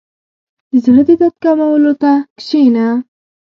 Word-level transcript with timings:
•د 0.71 0.73
زړۀ 0.83 1.01
د 1.07 1.09
درد 1.19 1.35
کمولو 1.43 1.93
ته 2.01 2.11
کښېنه. 2.37 2.87